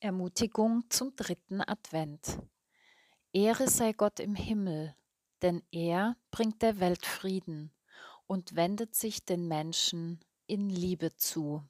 [0.00, 2.40] Ermutigung zum dritten Advent.
[3.38, 4.96] Ehre sei Gott im Himmel,
[5.42, 7.72] denn er bringt der Welt Frieden
[8.26, 11.62] und wendet sich den Menschen in Liebe zu.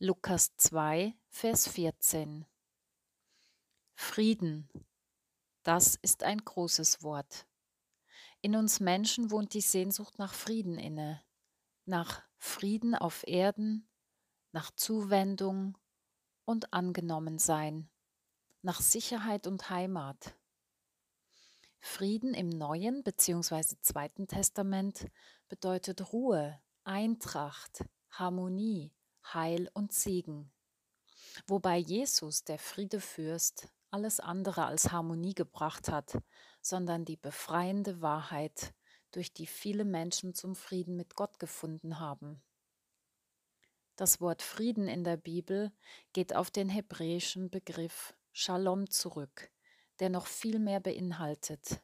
[0.00, 2.46] Lukas 2, Vers 14.
[3.94, 4.68] Frieden,
[5.62, 7.46] das ist ein großes Wort.
[8.40, 11.22] In uns Menschen wohnt die Sehnsucht nach Frieden inne,
[11.84, 13.88] nach Frieden auf Erden,
[14.50, 15.78] nach Zuwendung
[16.44, 17.88] und angenommen sein,
[18.62, 20.34] nach Sicherheit und Heimat.
[21.86, 23.76] Frieden im Neuen bzw.
[23.80, 25.06] Zweiten Testament
[25.48, 28.92] bedeutet Ruhe, Eintracht, Harmonie,
[29.32, 30.52] Heil und Segen.
[31.46, 36.18] Wobei Jesus, der Friedefürst, alles andere als Harmonie gebracht hat,
[36.60, 38.74] sondern die befreiende Wahrheit,
[39.12, 42.42] durch die viele Menschen zum Frieden mit Gott gefunden haben.
[43.94, 45.72] Das Wort Frieden in der Bibel
[46.12, 49.50] geht auf den hebräischen Begriff Shalom zurück,
[50.00, 51.80] der noch viel mehr beinhaltet,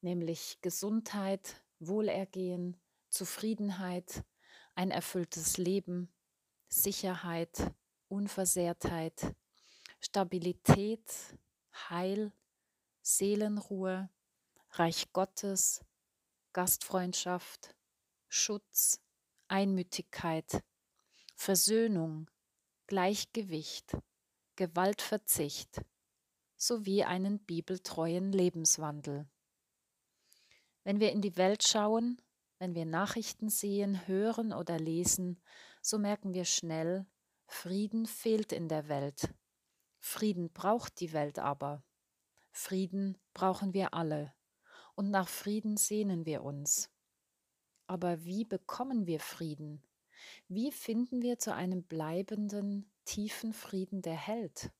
[0.00, 4.24] nämlich Gesundheit, Wohlergehen, Zufriedenheit,
[4.74, 6.12] ein erfülltes Leben,
[6.68, 7.72] Sicherheit,
[8.08, 9.34] Unversehrtheit,
[10.00, 11.04] Stabilität,
[11.90, 12.32] Heil,
[13.02, 14.08] Seelenruhe,
[14.70, 15.84] Reich Gottes,
[16.52, 17.74] Gastfreundschaft,
[18.28, 19.02] Schutz,
[19.48, 20.62] Einmütigkeit,
[21.34, 22.30] Versöhnung,
[22.86, 23.96] Gleichgewicht,
[24.56, 25.82] Gewaltverzicht
[26.62, 29.28] sowie einen bibeltreuen Lebenswandel.
[30.84, 32.22] Wenn wir in die Welt schauen,
[32.60, 35.42] wenn wir Nachrichten sehen, hören oder lesen,
[35.80, 37.04] so merken wir schnell,
[37.48, 39.34] Frieden fehlt in der Welt.
[39.98, 41.82] Frieden braucht die Welt aber.
[42.52, 44.32] Frieden brauchen wir alle.
[44.94, 46.92] Und nach Frieden sehnen wir uns.
[47.88, 49.82] Aber wie bekommen wir Frieden?
[50.46, 54.70] Wie finden wir zu einem bleibenden, tiefen Frieden, der hält?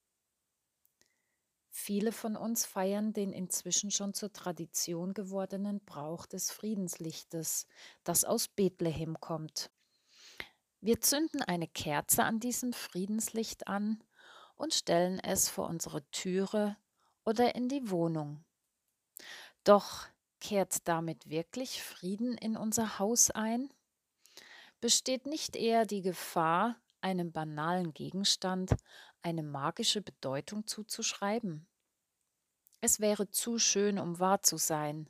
[1.73, 7.67] Viele von uns feiern den inzwischen schon zur Tradition gewordenen Brauch des Friedenslichtes,
[8.05, 9.71] das aus Bethlehem kommt.
[10.81, 14.05] Wir zünden eine Kerze an diesem Friedenslicht an
[14.57, 16.77] und stellen es vor unsere Türe
[17.25, 18.45] oder in die Wohnung.
[19.65, 20.07] Doch
[20.41, 23.73] kehrt damit wirklich Frieden in unser Haus ein?
[24.83, 28.75] besteht nicht eher die Gefahr, einem banalen Gegenstand
[29.23, 31.69] eine magische Bedeutung zuzuschreiben?
[32.85, 35.09] Es wäre zu schön, um wahr zu sein,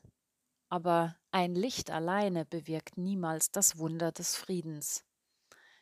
[0.68, 5.06] aber ein Licht alleine bewirkt niemals das Wunder des Friedens.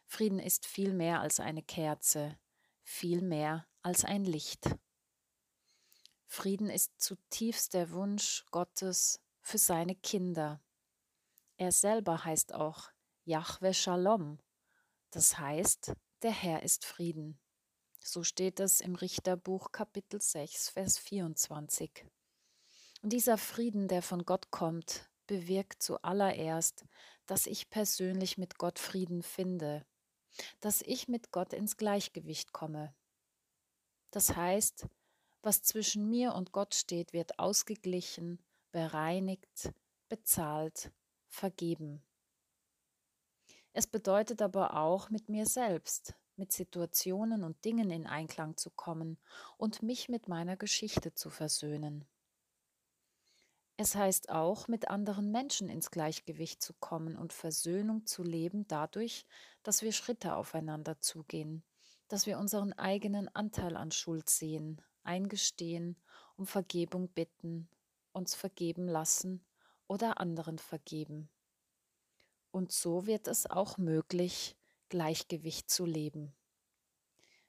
[0.07, 2.39] Frieden ist viel mehr als eine Kerze,
[2.85, 4.71] viel mehr als ein Licht.
[6.29, 10.63] Frieden ist zutiefst der Wunsch Gottes für seine Kinder.
[11.57, 12.93] Er selber heißt auch
[13.25, 14.39] Yahweh Shalom.
[15.11, 15.93] Das heißt,
[16.23, 17.40] der Herr ist Frieden.
[18.03, 22.07] So steht es im Richterbuch Kapitel 6, Vers 24.
[23.03, 26.87] Und dieser Frieden, der von Gott kommt, bewirkt zuallererst,
[27.27, 29.87] dass ich persönlich mit Gott Frieden finde,
[30.61, 32.95] dass ich mit Gott ins Gleichgewicht komme.
[34.11, 34.87] Das heißt,
[35.43, 38.43] was zwischen mir und Gott steht, wird ausgeglichen,
[38.73, 39.73] bereinigt,
[40.09, 40.91] bezahlt,
[41.29, 42.03] vergeben.
[43.73, 49.19] Es bedeutet aber auch, mit mir selbst, mit Situationen und Dingen in Einklang zu kommen
[49.59, 52.07] und mich mit meiner Geschichte zu versöhnen.
[53.77, 59.27] Es heißt auch, mit anderen Menschen ins Gleichgewicht zu kommen und Versöhnung zu leben dadurch,
[59.63, 61.63] dass wir Schritte aufeinander zugehen,
[62.09, 65.97] dass wir unseren eigenen Anteil an Schuld sehen, eingestehen,
[66.37, 67.69] um Vergebung bitten,
[68.13, 69.45] uns vergeben lassen
[69.89, 71.29] oder anderen vergeben.
[72.51, 74.57] Und so wird es auch möglich,
[74.91, 76.35] Gleichgewicht zu leben.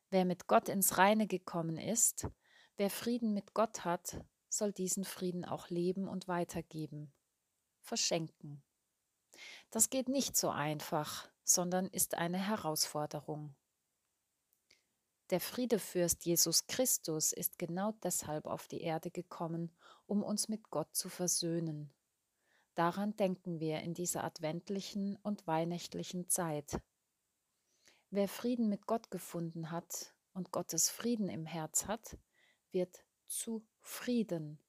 [0.09, 2.27] Wer mit Gott ins Reine gekommen ist,
[2.77, 7.11] wer Frieden mit Gott hat, soll diesen Frieden auch leben und weitergeben,
[7.81, 8.63] verschenken.
[9.71, 13.55] Das geht nicht so einfach, sondern ist eine Herausforderung.
[15.29, 19.71] Der Friedefürst Jesus Christus ist genau deshalb auf die Erde gekommen,
[20.05, 21.93] um uns mit Gott zu versöhnen.
[22.75, 26.81] Daran denken wir in dieser adventlichen und weihnachtlichen Zeit.
[28.13, 32.17] Wer Frieden mit Gott gefunden hat und Gottes Frieden im Herz hat,
[32.71, 34.59] wird zufrieden.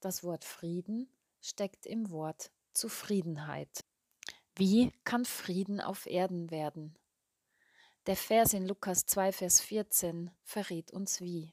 [0.00, 1.12] Das Wort Frieden
[1.42, 3.84] steckt im Wort Zufriedenheit.
[4.56, 6.98] Wie kann Frieden auf Erden werden?
[8.06, 11.52] Der Vers in Lukas 2, Vers 14 verrät uns wie.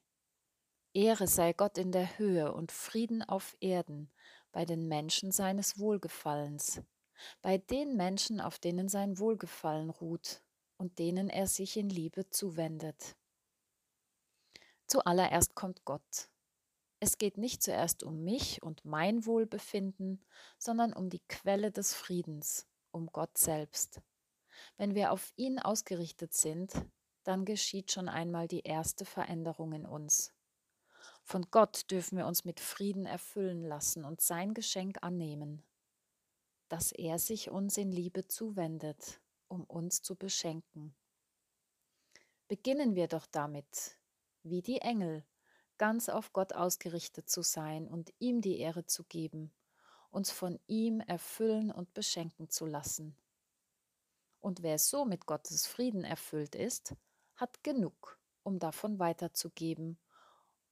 [0.93, 4.09] Ehre sei Gott in der Höhe und Frieden auf Erden
[4.53, 6.81] bei den Menschen seines Wohlgefallens,
[7.41, 10.41] bei den Menschen, auf denen sein Wohlgefallen ruht
[10.77, 13.15] und denen er sich in Liebe zuwendet.
[14.87, 16.29] Zuallererst kommt Gott.
[16.99, 20.23] Es geht nicht zuerst um mich und mein Wohlbefinden,
[20.57, 24.01] sondern um die Quelle des Friedens, um Gott selbst.
[24.77, 26.73] Wenn wir auf ihn ausgerichtet sind,
[27.23, 30.33] dann geschieht schon einmal die erste Veränderung in uns.
[31.23, 35.61] Von Gott dürfen wir uns mit Frieden erfüllen lassen und sein Geschenk annehmen,
[36.69, 40.95] dass er sich uns in Liebe zuwendet, um uns zu beschenken.
[42.47, 43.99] Beginnen wir doch damit,
[44.43, 45.25] wie die Engel,
[45.77, 49.53] ganz auf Gott ausgerichtet zu sein und ihm die Ehre zu geben,
[50.09, 53.15] uns von ihm erfüllen und beschenken zu lassen.
[54.39, 56.95] Und wer so mit Gottes Frieden erfüllt ist,
[57.35, 59.99] hat genug, um davon weiterzugeben,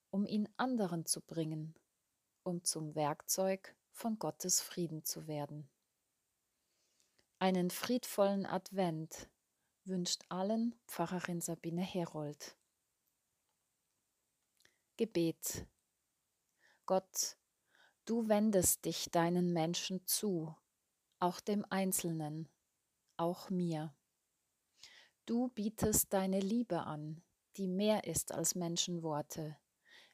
[0.10, 1.76] um ihn anderen zu bringen,
[2.44, 5.70] um zum Werkzeug von Gottes Frieden zu werden.
[7.46, 9.30] Einen friedvollen Advent
[9.84, 12.58] wünscht allen Pfarrerin Sabine Herold.
[14.98, 15.68] Gebet.
[16.88, 17.38] Gott,
[18.06, 20.56] du wendest dich deinen Menschen zu,
[21.20, 22.50] auch dem Einzelnen,
[23.16, 23.96] auch mir.
[25.28, 27.24] Du bietest deine Liebe an,
[27.58, 29.56] die mehr ist als Menschenworte,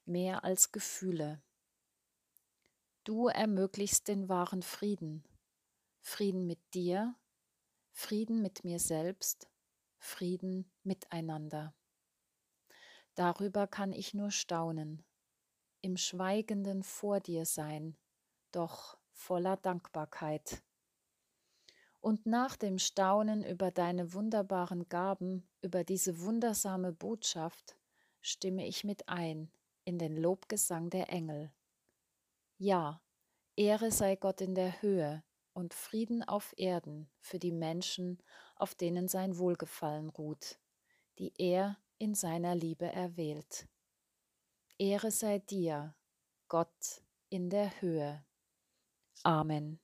[0.04, 1.42] mehr als Gefühle.
[3.06, 5.24] Du ermöglichst den wahren Frieden,
[6.02, 7.16] Frieden mit dir,
[7.92, 9.50] Frieden mit mir selbst,
[9.98, 11.76] Frieden miteinander.
[13.16, 15.04] Darüber kann ich nur staunen,
[15.82, 17.98] im Schweigenden vor dir sein,
[18.52, 20.64] doch voller Dankbarkeit.
[22.00, 27.78] Und nach dem Staunen über deine wunderbaren Gaben, über diese wundersame Botschaft,
[28.22, 29.52] stimme ich mit ein
[29.84, 31.52] in den Lobgesang der Engel.
[32.58, 33.02] Ja,
[33.56, 38.22] Ehre sei Gott in der Höhe und Frieden auf Erden für die Menschen,
[38.56, 40.60] auf denen sein Wohlgefallen ruht,
[41.20, 43.68] die er in seiner Liebe erwählt.
[44.78, 45.96] Ehre sei dir,
[46.48, 48.26] Gott in der Höhe.
[49.24, 49.80] Amen.